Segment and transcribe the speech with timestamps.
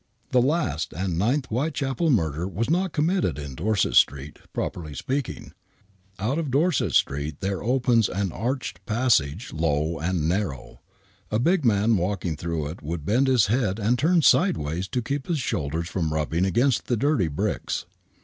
[0.31, 5.53] The last and ninth Whitechapel murder was not committed in Dorset Street, properly speaking.
[6.17, 10.79] Out of Dorset Street there opens an arched passage low and narrow.
[11.29, 15.27] A big man walking through it would bend his head and turn sideways to keep
[15.27, 17.85] his shoulders from rubbing against the dirty bricks.